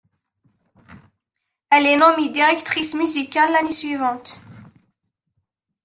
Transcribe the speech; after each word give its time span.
Elle 1.69 1.85
est 1.85 1.95
nommée 1.95 2.29
directrice 2.29 2.95
musicale 2.95 3.51
l’année 3.51 3.69
suivante. 3.69 4.41